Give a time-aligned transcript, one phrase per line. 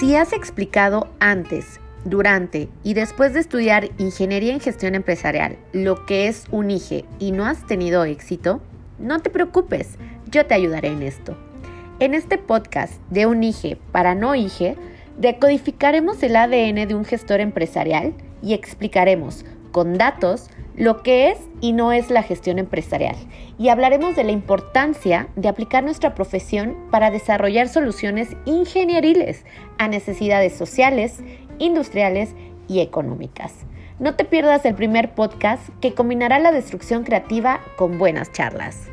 [0.00, 6.26] Si has explicado antes, durante y después de estudiar Ingeniería en Gestión Empresarial lo que
[6.26, 8.62] es un IGE y no has tenido éxito,
[8.98, 9.98] no te preocupes,
[10.30, 11.36] yo te ayudaré en esto.
[11.98, 14.78] En este podcast de un IGE para no IGE,
[15.18, 20.48] decodificaremos el ADN de un gestor empresarial y explicaremos con datos
[20.80, 23.14] lo que es y no es la gestión empresarial
[23.58, 29.44] y hablaremos de la importancia de aplicar nuestra profesión para desarrollar soluciones ingenieriles
[29.76, 31.18] a necesidades sociales,
[31.58, 32.30] industriales
[32.66, 33.52] y económicas.
[33.98, 38.88] No te pierdas el primer podcast que combinará la destrucción creativa con buenas charlas.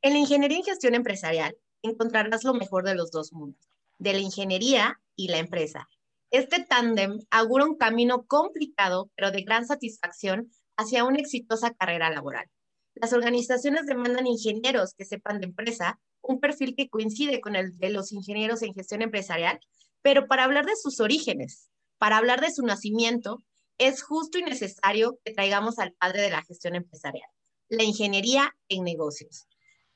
[0.00, 3.68] En la ingeniería en gestión empresarial encontrarás lo mejor de los dos mundos,
[3.98, 5.86] de la ingeniería y la empresa.
[6.30, 12.46] Este tándem augura un camino complicado, pero de gran satisfacción hacia una exitosa carrera laboral.
[12.94, 17.90] Las organizaciones demandan ingenieros que sepan de empresa, un perfil que coincide con el de
[17.90, 19.60] los ingenieros en gestión empresarial,
[20.02, 23.42] pero para hablar de sus orígenes, para hablar de su nacimiento,
[23.78, 27.28] es justo y necesario que traigamos al padre de la gestión empresarial,
[27.68, 29.46] la ingeniería en negocios.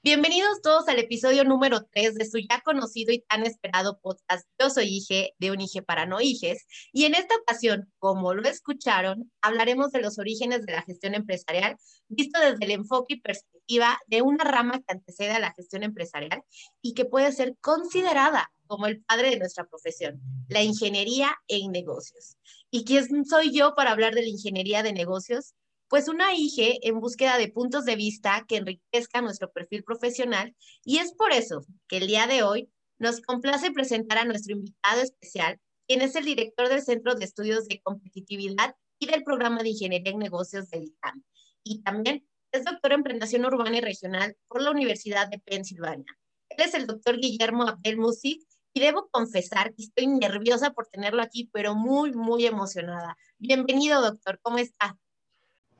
[0.02, 4.70] Bienvenidos todos al episodio número 3 de su ya conocido y tan esperado podcast Yo
[4.70, 6.66] soy Ige de un Ige para no Iges.
[6.90, 11.76] Y en esta ocasión, como lo escucharon, hablaremos de los orígenes de la gestión empresarial,
[12.08, 16.44] visto desde el enfoque y perspectiva de una rama que antecede a la gestión empresarial
[16.80, 22.38] y que puede ser considerada como el padre de nuestra profesión, la ingeniería en negocios.
[22.70, 25.52] ¿Y quién soy yo para hablar de la ingeniería de negocios?
[25.90, 30.98] Pues una IGE en búsqueda de puntos de vista que enriquezca nuestro perfil profesional y
[30.98, 35.58] es por eso que el día de hoy nos complace presentar a nuestro invitado especial,
[35.88, 40.12] quien es el director del Centro de Estudios de Competitividad y del Programa de Ingeniería
[40.12, 41.24] en Negocios del ITAM.
[41.64, 46.06] Y también es doctor en Planeación Urbana y Regional por la Universidad de Pensilvania.
[46.50, 51.50] Él es el doctor Guillermo Abdel y debo confesar que estoy nerviosa por tenerlo aquí,
[51.52, 53.16] pero muy, muy emocionada.
[53.38, 54.38] Bienvenido, doctor.
[54.40, 54.96] ¿Cómo está?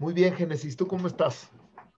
[0.01, 1.51] Muy bien, Génesis, ¿tú cómo estás?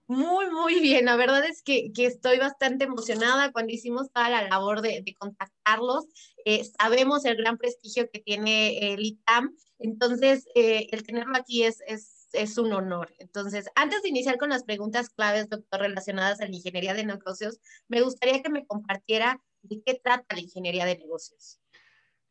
[0.07, 1.05] Muy, muy bien.
[1.05, 6.05] La verdad es que, estoy bastante emocionada cuando hicimos toda la labor de, contactarlos.
[6.43, 11.81] Eh, sabemos el gran prestigio que tiene el ITAM, entonces eh, el tenerlo aquí es,
[11.87, 13.09] es, es, un honor.
[13.19, 17.61] Entonces, antes de iniciar con las preguntas claves, doctor, relacionadas a la ingeniería de negocios,
[17.87, 21.61] me gustaría que me compartiera de qué trata la ingeniería de negocios.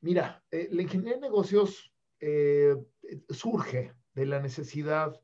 [0.02, 1.90] Mira, eh, la ingeniería de negocios
[3.30, 5.18] surge de la necesidad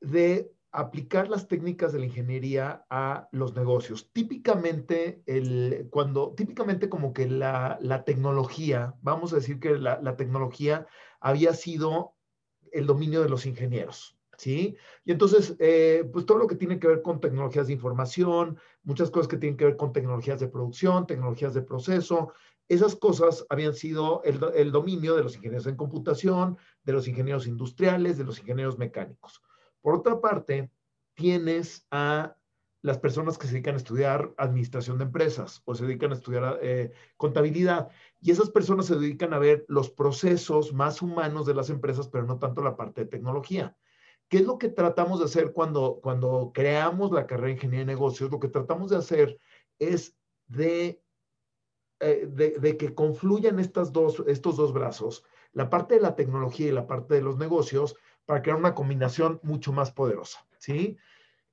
[0.00, 4.10] de aplicar las técnicas de la ingeniería a los negocios.
[4.12, 10.86] Típicamente, el, cuando, típicamente como que la, tecnología, vamos a decir que la, tecnología
[11.20, 12.14] había sido
[12.72, 14.76] el dominio de los ingenieros, ¿sí?
[15.04, 19.10] Y entonces, eh, pues todo lo que tiene que ver con tecnologías de información, muchas
[19.10, 22.32] cosas que tienen que ver con tecnologías de producción, tecnologías de proceso,
[22.68, 27.48] esas cosas habían sido el, el dominio de los ingenieros en computación, de los ingenieros
[27.48, 29.42] industriales, de los ingenieros mecánicos.
[29.82, 30.70] Por otra parte,
[31.14, 32.36] tienes a
[32.82, 36.58] las personas que se dedican a estudiar administración de empresas o se dedican a estudiar
[36.62, 37.90] eh, contabilidad.
[38.20, 42.24] Y esas personas se dedican a ver los procesos más humanos de las empresas, pero
[42.24, 43.76] no tanto la parte de tecnología.
[44.28, 47.92] ¿Qué es lo que tratamos de hacer cuando, cuando creamos la carrera de ingeniería de
[47.92, 48.30] negocios?
[48.30, 49.38] Lo que tratamos de hacer
[49.78, 50.16] es
[50.46, 51.02] de,
[51.98, 56.72] eh, de, que confluyan estas dos, estos dos brazos, la parte de la tecnología y
[56.72, 57.96] la parte de los negocios,
[58.30, 60.96] para crear una combinación mucho más poderosa, ¿sí?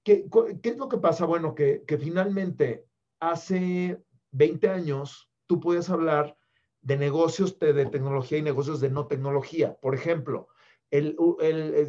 [0.03, 0.27] ¿Qué,
[0.61, 1.25] qué es lo que pasa?
[1.25, 2.85] Bueno, que, finalmente
[3.19, 3.99] hace
[4.29, 6.37] 20 años tú puedes hablar
[6.81, 9.75] de negocios de, tecnología y negocios de no tecnología.
[9.81, 10.49] Por ejemplo,
[10.91, 11.17] el,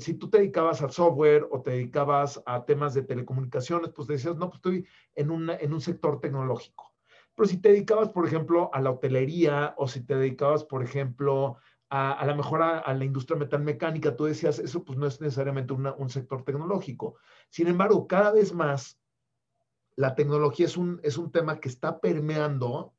[0.00, 4.36] si tú te dedicabas al software o te dedicabas a temas de telecomunicaciones, pues decías,
[4.36, 6.94] no, pues estoy en, una, en un sector tecnológico.
[7.34, 11.58] Pero si te dedicabas, por ejemplo, a la hotelería o si te dedicabas, por ejemplo,
[11.90, 15.72] a, a lo mejor a, la industria metalmecánica, tú decías, eso pues no es necesariamente
[15.72, 17.16] un sector tecnológico.
[17.48, 19.00] Sin embargo, cada vez más
[19.96, 22.94] la tecnología es un, es un tema que está permeando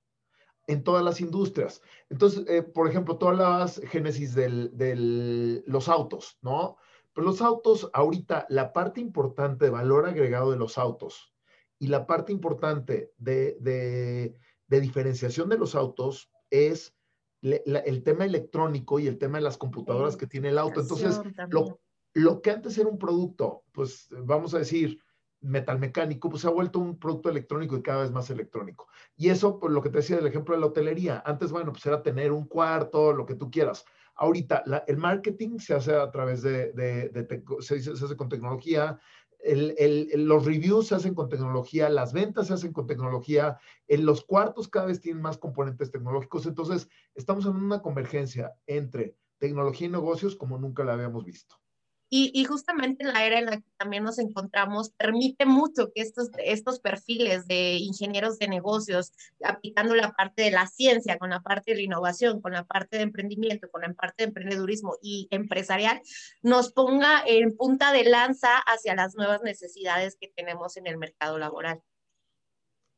[0.67, 1.81] en todas las industrias.
[2.09, 6.77] Entonces, eh, por ejemplo, todas las génesis de los autos, ¿no?
[7.13, 11.33] Pero los autos, ahorita, la parte importante de valor agregado de los autos
[11.79, 14.35] y la parte importante de, de,
[14.67, 16.95] de diferenciación de los autos es
[17.41, 20.81] el tema electrónico y el tema de las computadoras que tiene el auto.
[20.81, 21.19] Entonces,
[21.49, 21.79] lo,
[22.13, 24.99] lo, que antes era un producto, pues vamos a decir,
[25.41, 28.87] metalmecánico, pues se ha vuelto un producto electrónico y cada vez más electrónico.
[29.15, 31.85] Y eso, por lo que te decía del ejemplo de la hotelería, antes, bueno, pues
[31.85, 33.85] era tener un cuarto, lo que tú quieras.
[34.15, 38.99] Ahorita, el marketing se hace a través de, de, se, hace con tecnología,
[39.43, 44.67] los reviews se hacen con tecnología, las ventas se hacen con tecnología, en los cuartos
[44.67, 50.35] cada vez tienen más componentes tecnológicos, entonces estamos en una convergencia entre tecnología y negocios
[50.35, 51.55] como nunca la habíamos visto.
[52.11, 56.79] Y, justamente la era en la que también nos encontramos permite mucho que estos, estos
[56.79, 59.11] perfiles de ingenieros de negocios,
[59.43, 62.97] aplicando la parte de la ciencia, con la parte de la innovación, con la parte
[62.97, 66.01] de emprendimiento, con la parte de emprendedurismo y empresarial,
[66.41, 71.37] nos ponga en punta de lanza hacia las nuevas necesidades que tenemos en el mercado
[71.37, 71.79] laboral.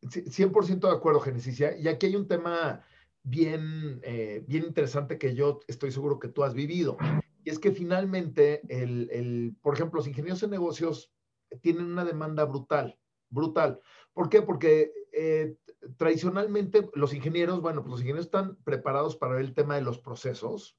[0.03, 1.59] 100% de acuerdo, Genesis.
[1.59, 2.81] Y aquí hay un tema
[3.23, 6.97] bien, eh, bien interesante que yo estoy seguro que tú has vivido.
[7.43, 11.13] Y es que finalmente, el, el, por ejemplo, los ingenieros en negocios
[11.61, 12.97] tienen una demanda brutal,
[13.29, 13.79] brutal.
[14.13, 14.41] ¿Por qué?
[14.41, 15.55] Porque eh,
[15.97, 19.99] tradicionalmente los ingenieros, bueno, pues los ingenieros están preparados para ver el tema de los
[19.99, 20.77] procesos,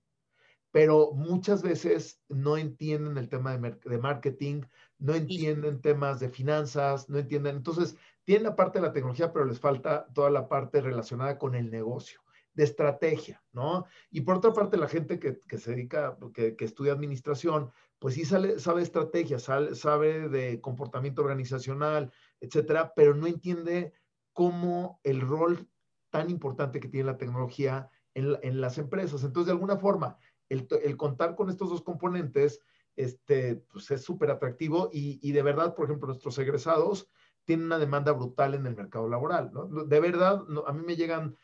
[0.70, 4.62] pero muchas veces no entienden el tema de, de marketing,
[4.98, 7.56] no entienden temas de finanzas, no entienden.
[7.56, 11.54] Entonces, tienen la parte de la tecnología, pero les falta toda la parte relacionada con
[11.54, 12.21] el negocio
[12.54, 13.86] de estrategia, ¿no?
[14.10, 18.58] Y por otra parte, la gente que, se dedica, que, estudia administración, pues sí sale,
[18.58, 23.92] sabe estrategia, sabe de comportamiento organizacional, etcétera, pero no entiende
[24.32, 25.68] cómo el rol
[26.10, 29.24] tan importante que tiene la tecnología en, las empresas.
[29.24, 30.18] Entonces, de alguna forma,
[30.48, 32.60] el, contar con estos dos componentes,
[32.96, 37.08] este, pues es súper atractivo y, de verdad, por ejemplo, nuestros egresados
[37.44, 39.66] tienen una demanda brutal en el mercado laboral, ¿no?
[39.66, 41.36] De verdad, a mí me llegan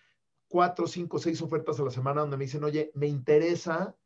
[0.48, 3.96] cuatro, cinco, seis ofertas a la semana donde me dicen, oye, me interesa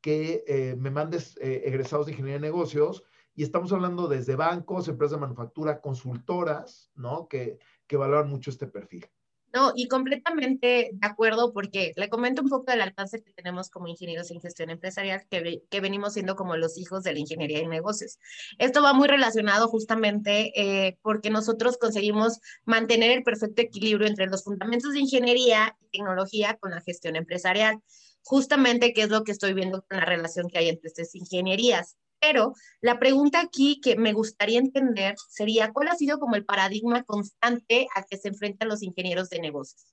[0.00, 3.04] que eh, me mandes eh, egresados de ingeniería de negocios
[3.34, 7.28] y estamos hablando desde bancos, empresas de manufactura, consultoras, ¿no?
[7.28, 9.06] Que, que valoran mucho este perfil.
[9.52, 13.86] No, y completamente de acuerdo porque le comento un poco del alcance que tenemos como
[13.86, 17.68] ingenieros en gestión empresarial, que, que venimos siendo como los hijos de la ingeniería de
[17.68, 18.18] negocios.
[18.58, 24.42] Esto va muy relacionado justamente eh, porque nosotros conseguimos mantener el perfecto equilibrio entre los
[24.42, 27.82] fundamentos de ingeniería y tecnología con la gestión empresarial.
[28.24, 31.96] Justamente, qué es lo que estoy viendo con la relación que hay entre estas ingenierías.
[32.22, 37.02] Pero la pregunta aquí que me gustaría entender sería, ¿cuál ha sido como el paradigma
[37.02, 39.92] constante al que se enfrentan los ingenieros de negocios?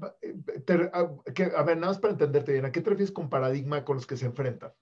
[0.00, 4.06] A ver, nada más para entenderte bien, ¿a qué te refieres con paradigma con los
[4.06, 4.72] que se enfrentan?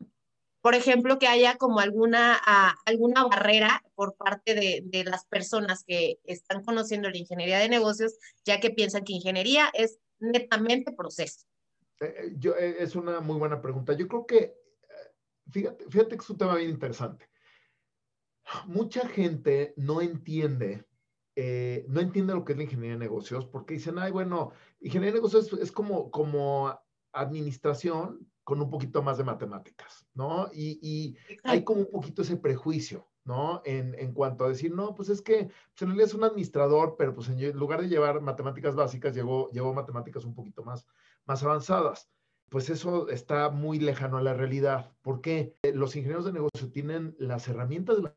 [0.62, 2.40] Por ejemplo, que haya como alguna,
[2.86, 8.14] alguna barrera por parte de, de, las personas que están conociendo la ingeniería de negocios,
[8.46, 11.46] ya que piensan que ingeniería es netamente proceso.
[12.00, 13.92] Eh, eh, yo, eh, es una muy buena pregunta.
[13.92, 14.54] Yo creo que
[15.50, 17.28] fíjate, fíjate que es un tema bien interesante.
[18.66, 20.84] Mucha gente no entiende,
[21.36, 25.12] eh, no entiende lo que es la ingeniería de negocios porque dicen, ay, bueno, ingeniería
[25.12, 26.76] de negocios es, como, como
[27.12, 30.48] administración con un poquito más de matemáticas, ¿no?
[30.52, 33.62] Y, y hay como un poquito ese prejuicio, ¿no?
[33.64, 36.96] En, en, cuanto a decir, no, pues es que pues en realidad es un administrador,
[36.98, 40.86] pero pues en lugar de llevar matemáticas básicas, llevó, llevó matemáticas un poquito más,
[41.26, 42.10] más avanzadas
[42.50, 44.92] pues eso está muy lejano a la realidad.
[45.02, 48.16] porque Los ingenieros de negocio tienen las herramientas de la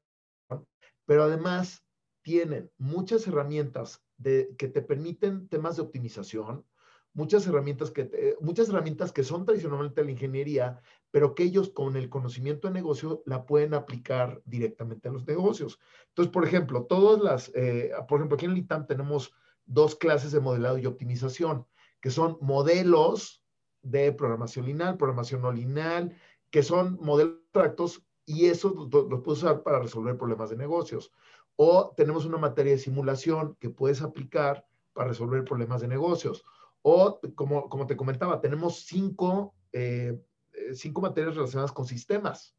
[1.05, 1.83] pero además
[2.23, 6.65] tienen muchas herramientas que te permiten temas de optimización,
[7.13, 10.81] muchas herramientas que, muchas herramientas que son tradicionalmente de la ingeniería,
[11.11, 15.77] pero que ellos con el conocimiento de negocio la pueden aplicar directamente a los negocios.
[16.07, 19.33] Entonces, por ejemplo, todas las, eh, por ejemplo, aquí en el ITAM tenemos
[19.65, 21.67] dos clases de modelado y optimización,
[21.99, 23.42] que son modelos
[23.83, 26.15] de programación lineal, programación no lineal,
[26.49, 31.11] que son modelos abstractos y eso los puedes usar para resolver problemas de negocios.
[31.55, 36.43] O tenemos una materia de simulación que puedes aplicar para resolver problemas de negocios.
[36.81, 40.19] O, como, como te comentaba, tenemos cinco, eh,
[40.53, 42.55] eh, cinco materias relacionadas con sistemas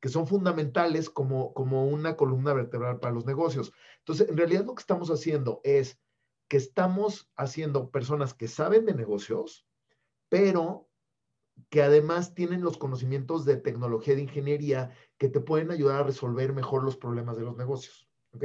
[0.00, 3.72] que son fundamentales como, como una columna vertebral para los negocios.
[3.98, 5.98] Entonces, en realidad lo que estamos haciendo es
[6.48, 9.65] que estamos haciendo personas que saben de negocios,
[10.36, 10.86] pero
[11.70, 16.52] que además tienen los conocimientos de tecnología de ingeniería que te pueden ayudar a resolver
[16.52, 18.06] mejor los problemas de los negocios.
[18.32, 18.44] ¿Ok?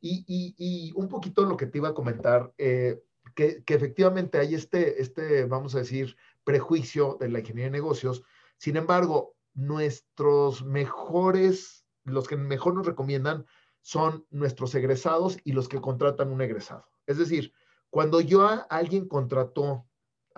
[0.00, 3.00] Y, un poquito lo que te iba a comentar, eh,
[3.36, 8.24] que, efectivamente hay este, este, vamos a decir, prejuicio de la ingeniería de negocios.
[8.56, 13.46] Sin embargo, nuestros mejores, los que mejor nos recomiendan
[13.80, 16.88] son nuestros egresados y los que contratan un egresado.
[17.06, 17.52] Es decir,
[17.90, 19.87] cuando yo a alguien contrató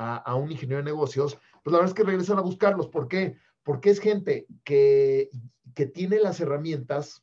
[0.00, 2.88] a, un ingeniero de negocios, pues la verdad es que regresan a buscarlos.
[2.88, 3.36] ¿Por qué?
[3.62, 5.30] Porque es gente que,
[5.74, 7.22] que tiene las herramientas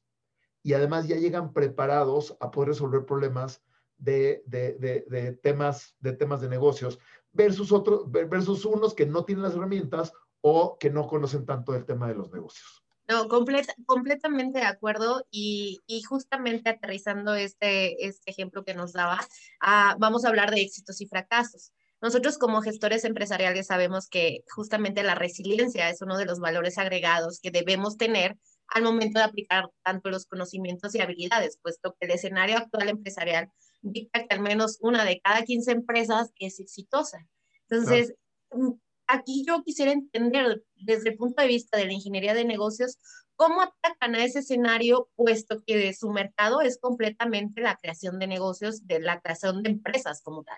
[0.62, 3.64] y además ya llegan preparados a poder resolver problemas
[3.98, 4.74] de, de,
[5.10, 7.00] de, temas, de temas de negocios
[7.32, 11.86] versus, otros, versus unos que no tienen las herramientas o que no conocen tanto del
[11.86, 12.84] tema de los negocios.
[13.08, 19.20] No, completamente de acuerdo y, justamente aterrizando este, este ejemplo que nos daba,
[19.62, 21.72] ah, vamos a hablar de éxitos y fracasos.
[22.02, 27.40] Nosotros como gestores empresariales sabemos que justamente la resiliencia es uno de los valores agregados
[27.42, 28.38] que debemos tener
[28.68, 33.50] al momento de aplicar tanto los conocimientos y habilidades, puesto que el escenario actual empresarial
[33.82, 37.26] dicta que al menos una de cada 15 empresas es exitosa.
[37.70, 38.14] Entonces,
[38.52, 38.74] mm,
[39.08, 42.98] aquí yo quisiera entender desde el punto de vista de la ingeniería de negocios,
[43.36, 48.86] cómo atacan a ese escenario, puesto que su mercado es completamente la creación de negocios,
[48.86, 50.58] de la creación de empresas como tal.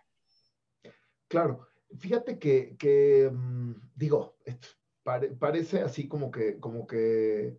[1.29, 1.67] Claro,
[1.97, 4.35] fíjate que, mm, digo,
[5.39, 7.57] parece así como que, como que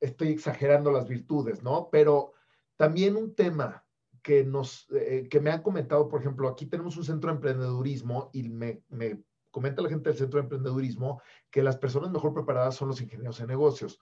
[0.00, 1.88] estoy exagerando las virtudes, ¿no?
[1.90, 2.32] Pero
[2.76, 3.84] también un tema
[4.22, 8.30] que nos, eh, que me han comentado, por ejemplo, aquí tenemos un centro de emprendedurismo
[8.32, 11.20] y me, me comenta la gente del centro de emprendedurismo
[11.50, 14.00] que las personas mejor preparadas son los ingenieros de negocios,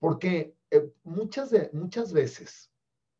[0.00, 2.72] porque eh, muchas, de, muchas veces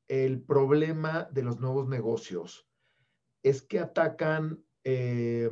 [0.09, 2.69] el problema de los nuevos negocios
[3.43, 5.51] es que atacan eh,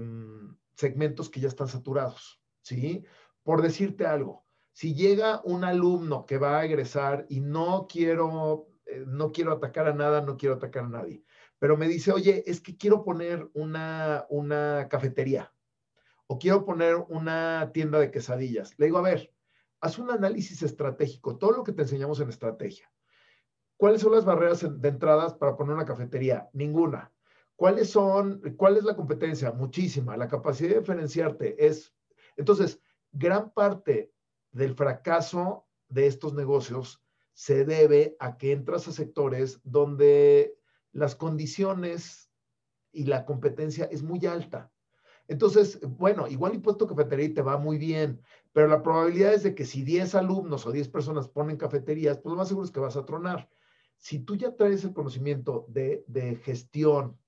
[0.77, 3.05] segmentos que ya están saturados, ¿sí?
[3.43, 9.03] Por decirte algo, si llega un alumno que va a egresar y no quiero, eh,
[9.05, 11.25] no quiero atacar a nada, no quiero atacar a nadie,
[11.59, 15.53] pero me dice, oye, es que quiero poner una, una cafetería,
[16.29, 18.79] o quiero poner una tienda de quesadillas.
[18.79, 19.35] Le digo, a ver,
[19.81, 22.89] haz un análisis estratégico, todo lo que te enseñamos en estrategia.
[23.77, 26.49] ¿Cuáles son las barreras de entradas para poner una cafetería?
[26.53, 27.14] Ninguna.
[27.57, 29.53] ¿Cuáles son, cuál es la competencia?
[29.53, 30.17] Muchísima.
[30.17, 31.95] La capacidad de diferenciarte es,
[32.37, 32.81] entonces,
[33.13, 34.13] gran parte
[34.51, 40.57] del fracaso de estos negocios se debe a que entras a sectores donde
[40.93, 42.31] las condiciones
[42.93, 44.73] y la competencia es muy alta.
[45.27, 48.21] Entonces, bueno, igual impuesto cafetería y te va muy bien,
[48.53, 52.33] pero la probabilidad es de que si 10 alumnos o 10 personas ponen cafeterías, pues
[52.33, 53.49] lo más seguro es que vas a tronar.
[53.97, 57.19] Si tú ya traes el conocimiento de, de gestión,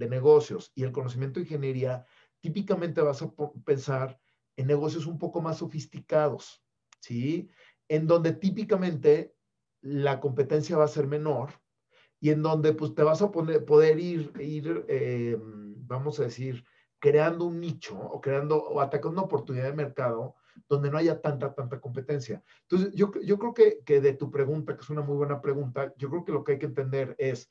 [0.00, 2.06] de negocios y el conocimiento de ingeniería,
[2.40, 3.30] típicamente vas a
[3.64, 4.18] pensar
[4.56, 6.64] en negocios un poco más sofisticados,
[7.00, 7.50] ¿sí?
[7.86, 9.34] En donde típicamente
[9.82, 11.50] la competencia va a ser menor
[12.18, 16.64] y en donde pues te vas a poder ir, ir eh, vamos a decir,
[16.98, 20.36] creando un nicho o creando o atacando una oportunidad de mercado
[20.68, 22.42] donde no haya tanta, tanta competencia.
[22.62, 25.94] Entonces, yo, yo creo que, que de tu pregunta, que es una muy buena pregunta,
[25.96, 27.50] yo creo que lo que hay que entender es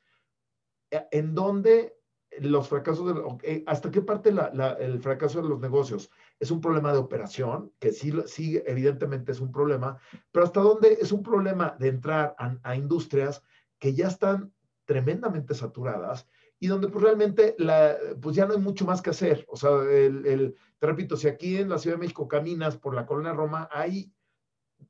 [0.92, 1.99] eh, en dónde
[2.42, 4.34] los fracasos, de, ¿hasta qué parte
[4.80, 7.72] el fracaso de los negocios es un problema de operación?
[7.80, 9.98] Que sí, sí, evidentemente es un problema,
[10.32, 13.44] pero ¿hasta dónde es un problema de entrar a, a industrias
[13.80, 14.54] que ya están
[14.86, 16.28] tremendamente saturadas
[16.60, 19.46] y donde pues realmente la, pues ya no hay mucho más que hacer.
[19.48, 22.94] O sea, el, el, te repito, si aquí en la Ciudad de México caminas por
[22.94, 24.12] la colonia Roma, hay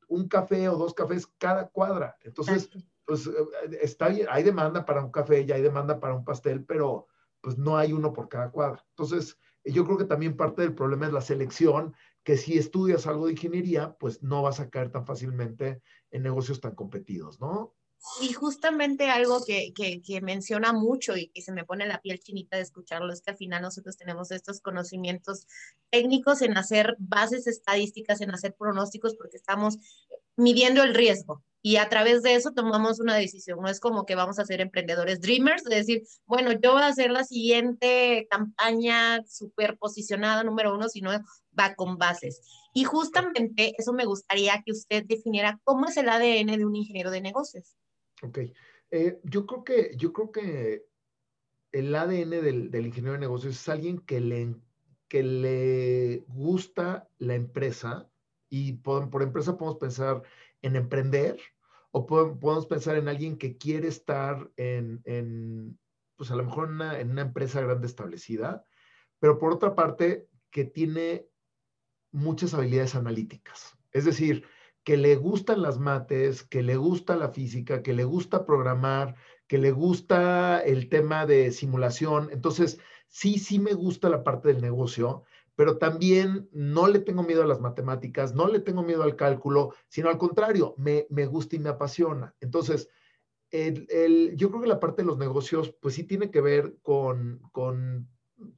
[0.07, 2.17] un café o dos cafés cada cuadra.
[2.21, 2.69] Entonces,
[3.05, 3.31] pues eh,
[3.81, 7.07] está bien, hay demanda para un café y hay demanda para un pastel, pero
[7.41, 8.85] pues no hay uno por cada cuadra.
[8.89, 13.25] Entonces, yo creo que también parte del problema es la selección, que si estudias algo
[13.25, 15.81] de ingeniería, pues no vas a caer tan fácilmente
[16.11, 17.75] en negocios tan competidos, ¿no?
[18.21, 22.19] Y justamente algo que, que, que, menciona mucho y que se me pone la piel
[22.19, 25.47] chinita de escucharlo es que al final nosotros tenemos estos conocimientos
[25.89, 29.77] técnicos en hacer bases estadísticas, en hacer pronósticos, porque estamos
[30.37, 33.59] midiendo el riesgo y a través de eso tomamos una decisión.
[33.61, 36.87] No es como que vamos a ser emprendedores dreamers, de decir, bueno, yo voy a
[36.87, 41.11] hacer la siguiente campaña super posicionada número uno, sino
[41.57, 42.41] va con bases.
[42.73, 47.11] Y justamente eso me gustaría que usted definiera cómo es el ADN de un ingeniero
[47.11, 47.75] de negocios.
[48.21, 48.39] Ok.
[48.91, 50.85] Eh, yo, creo que, yo creo que
[51.71, 54.55] el ADN del, del, ingeniero de negocios es alguien que le,
[55.07, 58.09] que le gusta la empresa
[58.49, 60.23] y por, por empresa podemos pensar
[60.61, 61.39] en emprender
[61.91, 65.79] o podemos pensar en alguien que quiere estar en, en
[66.19, 68.65] pues a lo mejor en una, empresa grande establecida,
[69.19, 71.27] pero por otra parte que tiene
[72.11, 73.77] muchas habilidades analíticas.
[73.91, 74.45] Es decir,
[74.83, 79.15] que le gustan las mates, que le gusta la física, que le gusta programar,
[79.47, 82.29] que le gusta el tema de simulación.
[82.33, 85.23] Entonces, sí, sí me gusta la parte del negocio,
[85.59, 89.73] pero también no le tengo miedo a las matemáticas, no le tengo miedo al cálculo,
[89.89, 92.33] sino al contrario, me, me gusta y me apasiona.
[92.39, 92.87] Entonces,
[93.51, 96.77] el, el, yo creo que la parte de los negocios, pues sí tiene que ver
[96.81, 98.07] con, con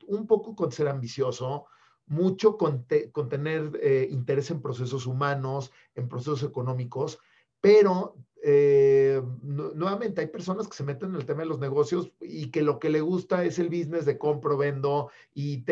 [0.06, 1.66] un poco con ser ambicioso,
[2.06, 7.18] mucho con, con tener eh, interés en procesos humanos, en procesos económicos,
[7.62, 12.50] pero eh, nuevamente hay personas que se meten en el tema de los negocios y
[12.50, 15.64] que lo que le gusta es el business de compro, vendo y,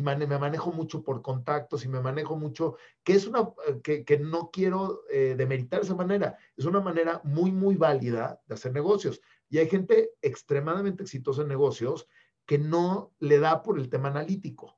[0.00, 3.48] me manejo mucho por contactos y me manejo mucho, que es una,
[3.84, 8.54] que, que no quiero eh, demeritar esa manera, es una manera muy, muy válida de
[8.54, 9.20] hacer negocios.
[9.48, 12.08] Y hay gente extremadamente exitosa en negocios
[12.46, 14.77] que no le da por el tema analítico.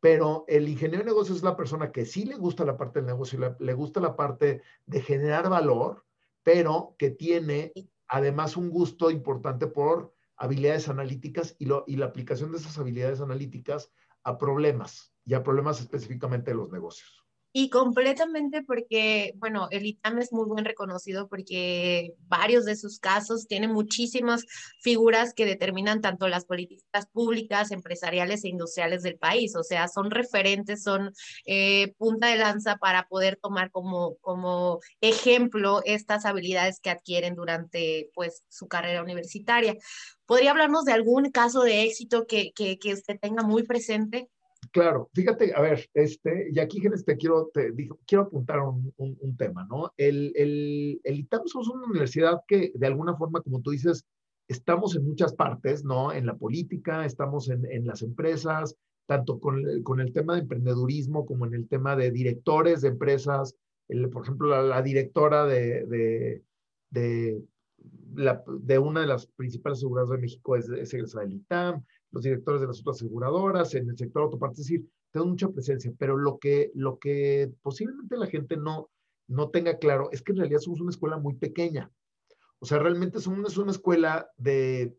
[0.00, 3.06] Pero el ingeniero de negocios es la persona que sí le gusta la parte del
[3.06, 6.04] negocio, le, le gusta la parte de generar valor,
[6.42, 7.72] pero que tiene
[8.08, 13.20] además un gusto importante por habilidades analíticas y, lo, y la aplicación de esas habilidades
[13.20, 13.92] analíticas
[14.24, 17.19] a problemas y a problemas específicamente de los negocios.
[17.52, 23.48] Y completamente porque, bueno, el ITAM es muy buen reconocido porque varios de sus casos
[23.48, 24.44] tienen muchísimas
[24.80, 29.56] figuras que determinan tanto las políticas públicas, empresariales e industriales del país.
[29.56, 31.12] O sea, son referentes, son
[31.44, 38.10] eh, punta de lanza para poder tomar como, como ejemplo estas habilidades que adquieren durante
[38.14, 39.76] pues, su carrera universitaria.
[40.24, 44.28] ¿Podría hablarnos de algún caso de éxito que, que, que usted tenga muy presente?
[44.72, 47.72] Claro, fíjate, a ver, este, y aquí te quiero, te,
[48.06, 49.92] quiero apuntar un, un, tema, ¿no?
[49.96, 54.04] El, el, el ITAM somos una universidad que de alguna forma, como tú dices,
[54.46, 56.12] estamos en muchas partes, ¿no?
[56.12, 61.26] En la política, estamos en, en las empresas, tanto con con el, tema de emprendedurismo
[61.26, 63.56] como en el tema de directores de empresas.
[63.88, 66.44] El, por ejemplo, la, la directora de, de,
[66.90, 67.42] de,
[68.14, 72.22] la, de, una de las principales aseguradoras de México es, es egresada del ITAM los
[72.22, 76.16] directores de las otras aseguradoras, en el sector autopartes, es decir, tengo mucha presencia, pero
[76.16, 78.90] lo que, lo que posiblemente la gente no,
[79.26, 81.90] no tenga claro es que en realidad somos una escuela muy pequeña.
[82.58, 84.96] O sea, realmente somos una escuela de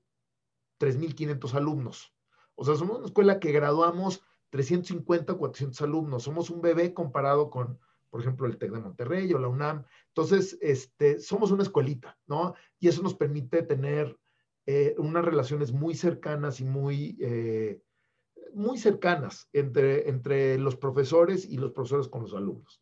[0.79, 2.13] 3.500 alumnos.
[2.55, 6.23] O sea, somos una escuela que graduamos 350 o 400 alumnos.
[6.23, 9.85] Somos un bebé comparado con, por ejemplo, el TEC de Monterrey o la UNAM.
[10.07, 12.55] Entonces, este, somos una escuelita, ¿no?
[12.79, 14.17] Y eso nos permite tener
[14.65, 17.81] eh, unas relaciones muy cercanas y muy, eh,
[18.53, 22.81] muy cercanas entre, entre los profesores y los profesores con los alumnos.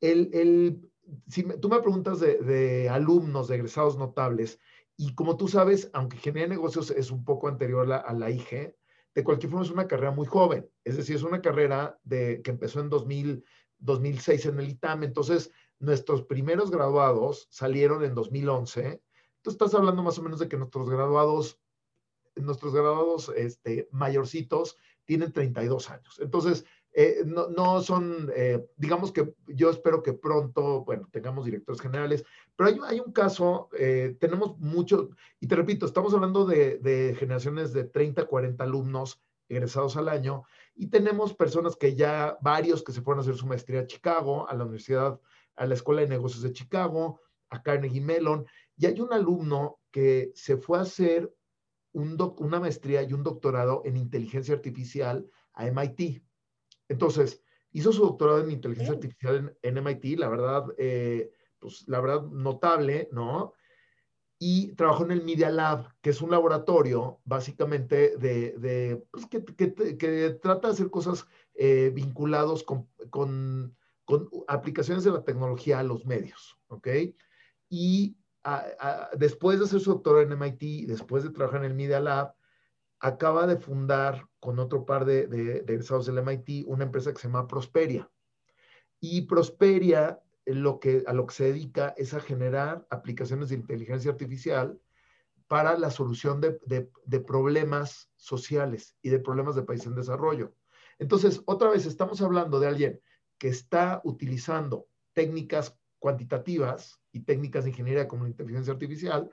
[0.00, 0.90] El, el,
[1.28, 4.58] si tú me preguntas de, de, alumnos, de egresados notables,
[4.96, 8.76] y como tú sabes, aunque ingeniería de negocios es un poco anterior a, la IG,
[9.14, 12.50] de cualquier forma es una carrera muy joven, es decir, es una carrera de, que
[12.50, 13.42] empezó en 2000,
[13.78, 19.00] 2006 en el ITAM, entonces nuestros primeros graduados salieron en 2011
[19.42, 21.58] Tú estás hablando más o menos de que nuestros graduados,
[22.36, 26.18] nuestros graduados este, mayorcitos tienen 32 años.
[26.20, 32.24] Entonces, eh, no, son, eh, digamos que yo espero que pronto, bueno, tengamos directores generales,
[32.56, 37.14] pero hay, hay un caso, eh, tenemos mucho, y te repito, estamos hablando de, de,
[37.14, 42.92] generaciones de 30, 40 alumnos egresados al año, y tenemos personas que ya, varios que
[42.92, 45.20] se fueron a hacer su maestría a Chicago, a la Universidad,
[45.54, 48.46] a la Escuela de Negocios de Chicago, a Carnegie Mellon,
[48.80, 51.30] y hay un alumno que se fue a hacer
[51.92, 56.22] un una maestría y un doctorado en inteligencia artificial a MIT.
[56.88, 62.22] Entonces, hizo su doctorado en inteligencia artificial en, MIT, la verdad, eh, pues la verdad
[62.22, 63.52] notable, ¿no?
[64.38, 69.44] Y trabajó en el Media Lab, que es un laboratorio básicamente de, de pues, que,
[69.44, 75.80] que, que, trata de hacer cosas eh, vinculados con, con, con aplicaciones de la tecnología
[75.80, 76.88] a los medios, ¿ok?
[77.68, 78.16] Y
[79.16, 82.34] después de hacer su doctorado en MIT, después de trabajar en el Media Lab,
[82.98, 87.28] acaba de fundar con otro par de, de, egresados del MIT una empresa que se
[87.28, 88.10] llama Prosperia.
[89.00, 94.10] Y Prosperia lo que, a lo que se dedica es a generar aplicaciones de inteligencia
[94.10, 94.78] artificial
[95.48, 100.54] para la solución de, de, problemas sociales y de problemas de país en desarrollo.
[100.98, 103.00] Entonces, otra vez estamos hablando de alguien
[103.38, 109.30] que está utilizando técnicas cuantitativas y técnicas de ingeniería como la inteligencia artificial,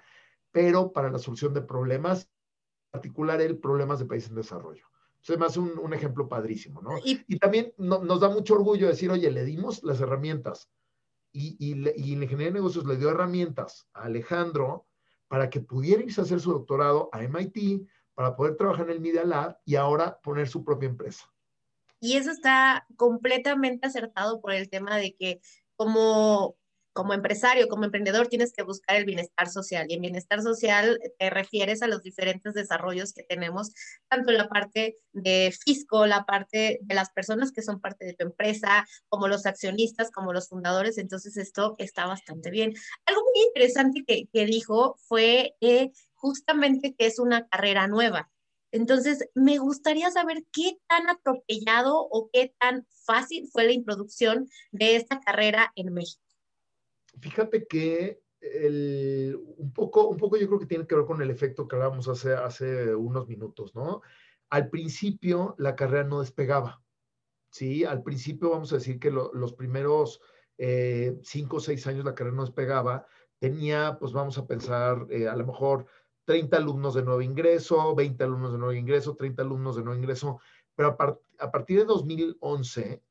[0.51, 4.85] pero para la solución de problemas, en particular el problemas de países en desarrollo.
[5.21, 6.91] Se me hace un, un ejemplo padrísimo, ¿no?
[7.03, 10.69] Y, también nos da mucho orgullo decir, oye, le dimos las herramientas
[11.31, 14.85] y, y, y la ingeniería de negocios le dio herramientas a Alejandro
[15.27, 19.01] para que pudiera irse a hacer su doctorado a MIT, para poder trabajar en el
[19.01, 21.31] Media Lab y ahora poner su propia empresa.
[21.99, 25.41] Y eso está completamente acertado por el tema de que
[25.77, 26.57] como
[26.97, 29.85] como empresario, como emprendedor, tienes que buscar el bienestar social.
[29.87, 33.71] Y en bienestar social te refieres a los diferentes desarrollos que tenemos,
[34.09, 38.13] tanto en la parte de fisco, la parte de las personas que son parte de
[38.13, 40.97] tu empresa, como los accionistas, como los fundadores.
[40.97, 42.73] Entonces, esto está bastante bien.
[43.05, 48.31] Algo muy interesante que, que dijo fue eh, justamente que es una carrera nueva.
[48.77, 54.95] Entonces, me gustaría saber qué tan atropellado o qué tan fácil fue la introducción de
[54.95, 56.23] esta carrera en México.
[57.19, 58.21] Fíjate que
[59.57, 62.07] un, poco, un poco yo creo que tiene que ver con el efecto que hablábamos
[62.07, 64.01] hace, unos minutos, ¿no?
[64.49, 66.81] Al principio la carrera no despegaba,
[67.49, 67.83] ¿sí?
[67.83, 70.21] Al principio vamos a decir que los primeros
[70.57, 73.07] eh, cinco o seis años la carrera no despegaba,
[73.39, 75.87] tenía, pues vamos a pensar, eh, a lo mejor
[76.27, 80.41] 30 alumnos de nuevo ingreso, 20 alumnos de nuevo ingreso, 30 alumnos de nuevo ingreso,
[80.75, 83.01] pero a, a partir de 2011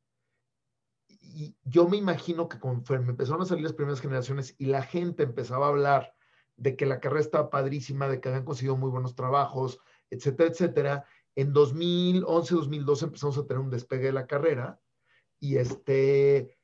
[1.08, 5.22] y yo me imagino que conforme empezaron a salir las primeras generaciones y la gente
[5.22, 6.14] empezaba a hablar
[6.56, 9.78] de que la carrera estaba padrísima, de que habían conseguido muy buenos trabajos,
[10.10, 14.78] etcétera, etcétera, en 2011, 2012 empezamos a tener un despegue de la carrera
[15.40, 16.55] y este,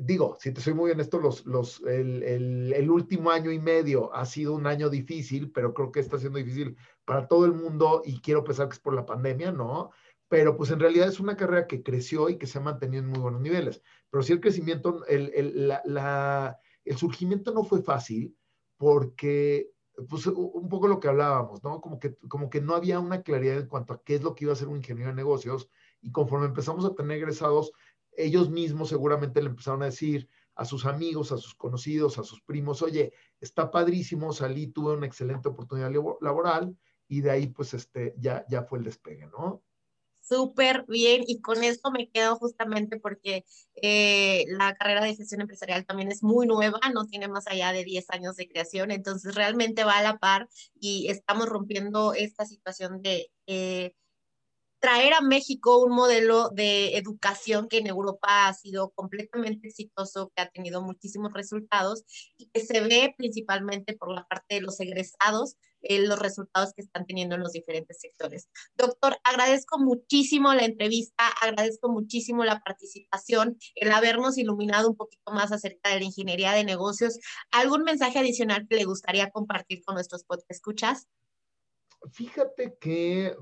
[0.00, 4.14] digo, si te soy muy honesto, los, los, el, el, el, último año y medio
[4.14, 8.02] ha sido un año difícil, pero creo que está siendo difícil para todo el mundo
[8.04, 9.90] y quiero pensar que es por la pandemia, ¿no?
[10.28, 13.10] pero pues en realidad es una carrera que creció y que se ha mantenido en
[13.10, 13.82] muy buenos niveles.
[14.10, 18.36] Pero sí el crecimiento, el, el, la, el surgimiento no fue fácil
[18.76, 19.70] porque,
[20.08, 21.80] pues un poco lo que hablábamos, ¿no?
[21.80, 24.44] Como que, como que no había una claridad en cuanto a qué es lo que
[24.44, 25.70] iba a ser un ingeniero de negocios
[26.00, 27.72] y conforme empezamos a tener egresados,
[28.18, 32.40] ellos mismos seguramente le empezaron a decir a sus amigos, a sus conocidos, a sus
[32.42, 36.76] primos, oye, está padrísimo, salí, tuve una excelente oportunidad laboral
[37.06, 39.62] y de ahí pues este, ya, ya fue el despegue, ¿no?
[40.28, 43.44] súper bien y con esto me quedo justamente porque
[43.76, 47.84] eh, la carrera de gestión empresarial también es muy nueva, no tiene más allá de
[47.84, 53.02] 10 años de creación, entonces realmente va a la par y estamos rompiendo esta situación
[53.02, 53.30] de...
[53.46, 53.94] Eh,
[54.80, 60.42] traer a México un modelo de educación que en Europa ha sido completamente exitoso, que
[60.42, 62.04] ha tenido muchísimos resultados
[62.36, 66.82] y que se ve principalmente por la parte de los egresados, eh, los resultados que
[66.82, 68.48] están teniendo en los diferentes sectores.
[68.76, 75.52] Doctor, agradezco muchísimo la entrevista, agradezco muchísimo la participación, el habernos iluminado un poquito más
[75.52, 77.18] acerca de la ingeniería de negocios.
[77.50, 81.06] ¿Algún mensaje adicional que le gustaría compartir con nuestros podcast escuchas?
[82.12, 83.36] Fíjate que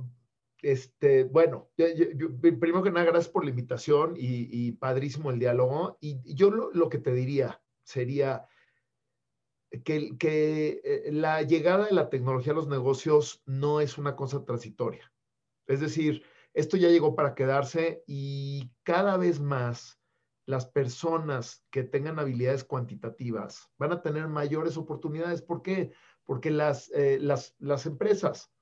[0.62, 5.99] este, bueno, primero que nada, gracias por la invitación y, padrísimo el diálogo.
[6.01, 8.47] Y, yo lo, que te diría sería
[9.85, 15.12] que, eh, la llegada de la tecnología a los negocios no es una cosa transitoria.
[15.66, 20.01] Es decir, esto ya llegó para quedarse y cada vez más
[20.47, 25.42] las personas que tengan habilidades cuantitativas van a tener mayores oportunidades.
[25.42, 25.92] ¿Por qué?
[26.25, 28.53] Porque las, eh, las, las empresas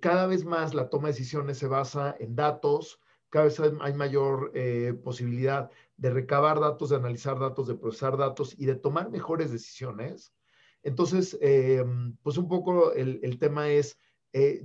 [0.00, 4.52] cada vez más la toma de decisiones se basa en datos, cada vez hay mayor
[4.54, 9.50] eh, posibilidad de recabar datos, de analizar datos, de procesar datos y de tomar mejores
[9.50, 10.34] decisiones.
[10.82, 11.84] Entonces, eh,
[12.22, 13.98] pues un poco el, tema es,
[14.32, 14.62] eh,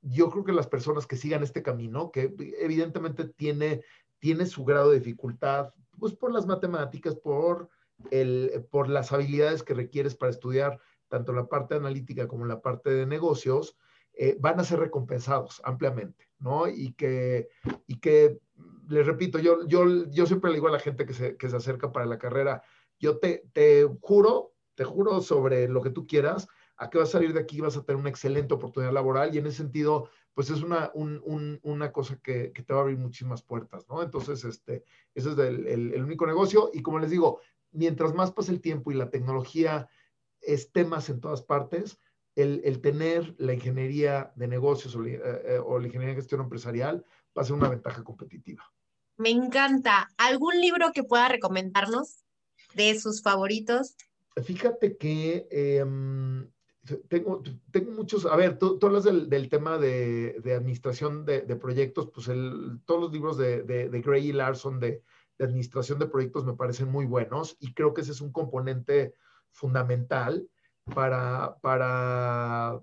[0.00, 3.82] yo creo que las personas que sigan este camino, que evidentemente tiene,
[4.20, 7.68] tiene su grado de dificultad, pues por las matemáticas, por,
[8.10, 12.90] el, por las habilidades que requieres para estudiar tanto la parte analítica como la parte
[12.90, 13.76] de negocios,
[14.20, 16.66] eh, van a ser recompensados ampliamente, ¿no?
[16.66, 17.48] Y que,
[17.86, 18.40] y que
[18.88, 21.54] les repito, yo, yo, yo siempre le digo a la gente que se, que se
[21.54, 22.60] acerca para la carrera,
[22.98, 27.12] yo te, te juro, te juro sobre lo que tú quieras, a que vas a
[27.12, 30.50] salir de aquí vas a tener una excelente oportunidad laboral y en ese sentido, pues
[30.50, 34.02] es una, un, un, una cosa que, que, te va a abrir muchísimas puertas, ¿no?
[34.02, 34.82] Entonces, este,
[35.14, 38.60] ese es el, el, el, único negocio y como les digo, mientras más pase el
[38.60, 39.88] tiempo y la tecnología
[40.40, 42.00] esté más en todas partes,
[42.38, 47.04] el, tener la ingeniería de negocios eh, eh, o, la ingeniería de gestión empresarial
[47.36, 48.62] va a ser una ventaja competitiva.
[49.16, 50.08] Me encanta.
[50.16, 52.24] ¿Algún libro que pueda recomendarnos
[52.74, 53.96] de sus favoritos?
[54.44, 56.48] Fíjate que em,
[57.08, 62.26] tengo, tengo muchos, a ver, tú, hablas del, tema de, administración de, proyectos, pues
[62.84, 65.02] todos los libros de, de, Gray y Larson de,
[65.40, 69.14] administración de proyectos me parecen muy buenos y creo que ese es un componente
[69.50, 70.48] fundamental
[70.94, 72.80] para, para,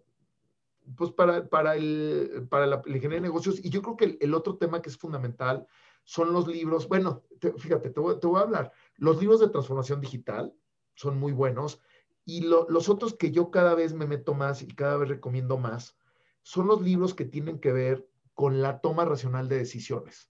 [0.96, 3.64] pues para, para, el, para la, ingeniería de negocios.
[3.64, 5.68] Y yo creo que el, otro tema que es fundamental
[6.04, 7.24] son los libros, bueno,
[7.58, 10.54] fíjate, te voy, te voy, a hablar, los libros de transformación digital
[10.94, 11.82] son muy buenos
[12.26, 15.98] y los otros que yo cada vez me meto más y cada vez recomiendo más
[16.42, 20.30] son los libros que tienen que ver con la toma racional de decisiones.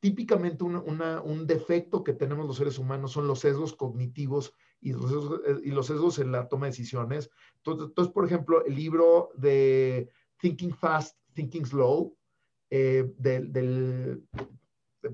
[0.00, 5.40] Típicamente un defecto que tenemos los seres humanos son los sesgos cognitivos y los, sesgos,
[5.46, 7.30] eh, y los sesgos en la toma de decisiones.
[7.64, 12.16] Entonces, por ejemplo, el libro de Thinking Fast, Thinking Slow,
[12.70, 14.22] eh, del,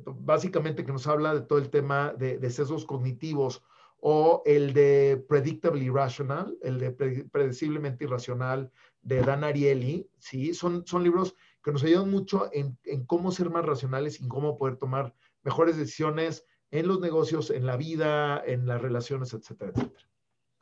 [0.04, 3.62] básicamente que nos habla de todo el tema de, de, sesgos cognitivos,
[4.04, 10.54] o el de Predictably Irrational, el de Predeciblemente Irracional de Dan Ariely, ¿sí?
[10.54, 14.58] Son, son libros que nos ayudan mucho en, en cómo ser más racionales y cómo
[14.58, 20.12] poder tomar mejores decisiones en los negocios, en la vida, en las relaciones, etcétera, etcétera.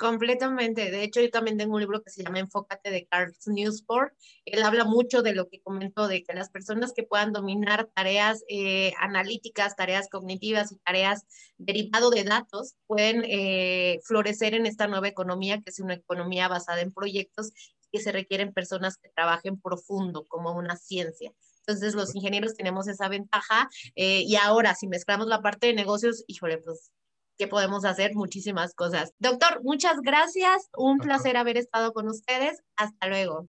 [0.00, 0.90] Completamente.
[0.90, 4.14] De hecho, yo también tengo un libro que se llama Enfócate de Carl Newsport.
[4.46, 8.42] Él habla mucho de lo que comentó, de que las personas que puedan dominar tareas
[8.48, 11.26] eh, analíticas, tareas cognitivas y tareas
[11.58, 16.80] derivado de datos pueden eh, florecer en esta nueva economía, que es una economía basada
[16.80, 17.52] en proyectos
[17.92, 21.33] que se requieren personas que trabajen profundo, como una ciencia.
[21.66, 23.68] Entonces, los ingenieros tenemos esa ventaja.
[23.94, 26.90] Eh, y ahora, si mezclamos la parte de negocios, híjole, pues
[27.38, 29.14] que podemos hacer muchísimas cosas.
[29.18, 30.68] Doctor, muchas gracias.
[30.76, 32.62] Un placer haber estado con ustedes.
[32.76, 33.48] Hasta luego.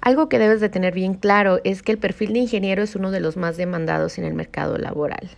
[0.00, 3.10] Algo que debes de tener bien claro es que el perfil de ingeniero es uno
[3.10, 5.30] de los más demandados en el mercado laboral.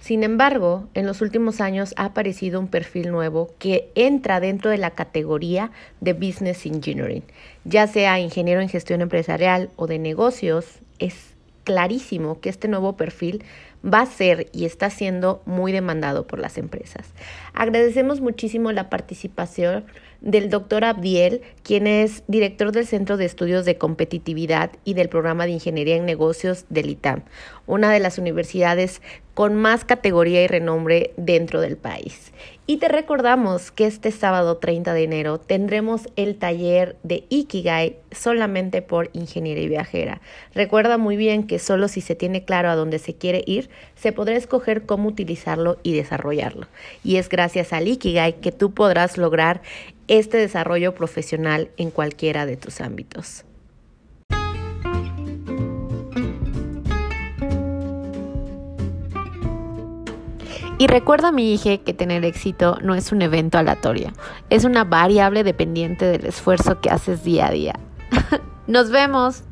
[0.00, 4.78] Sin embargo, en los últimos años ha aparecido un perfil nuevo que entra dentro de
[4.78, 7.22] la categoría de Business Engineering,
[7.64, 11.34] ya sea ingeniero en gestión empresarial o de negocios, es
[11.64, 13.44] clarísimo que este nuevo perfil
[13.84, 17.06] va a ser y está siendo muy demandado por las empresas.
[17.52, 19.84] Agradecemos muchísimo la participación
[20.20, 25.46] del doctor Abdiel, quien es director del Centro de Estudios de Competitividad y del Programa
[25.46, 27.22] de Ingeniería en Negocios del ITAM,
[27.66, 29.00] una de las universidades
[29.34, 32.32] con más categoría y renombre dentro del país.
[32.66, 38.82] Y te recordamos que este sábado 30 de enero tendremos el taller de Ikigai solamente
[38.82, 40.20] por Ingeniería Viajera.
[40.54, 44.12] Recuerda muy bien que solo si se tiene claro a dónde se quiere ir, se
[44.12, 46.66] podrá escoger cómo utilizarlo y desarrollarlo.
[47.02, 49.62] Y es gracias al Ikigai que tú podrás lograr
[50.10, 53.44] este desarrollo profesional en cualquiera de tus ámbitos.
[60.78, 64.12] Y recuerda, mi hija, que tener éxito no es un evento aleatorio,
[64.48, 67.74] es una variable dependiente del esfuerzo que haces día a día.
[68.66, 69.44] Nos vemos.